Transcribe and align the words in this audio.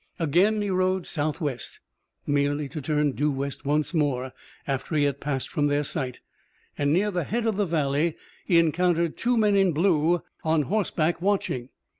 Again 0.17 0.59
he 0.63 0.71
rode 0.71 1.05
southwest, 1.05 1.79
merely 2.25 2.67
to 2.69 2.81
turn 2.81 3.11
due 3.11 3.29
west 3.31 3.65
once 3.65 3.93
more, 3.93 4.33
after 4.67 4.95
he 4.95 5.03
had 5.03 5.19
passed 5.19 5.49
from 5.49 5.67
their 5.67 5.83
sight, 5.83 6.21
and 6.75 6.91
near 6.91 7.11
the 7.11 7.23
head 7.23 7.45
of 7.45 7.55
the 7.55 7.67
valley 7.67 8.15
he 8.43 8.57
encountered 8.57 9.15
two 9.15 9.37
men 9.37 9.55
in 9.55 9.73
blue 9.73 10.23
on 10.43 10.63
horseback 10.63 11.21
watching. 11.21 11.69